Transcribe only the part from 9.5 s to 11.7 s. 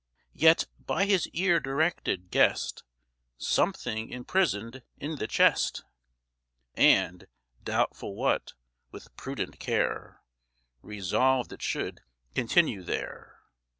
care Resolved it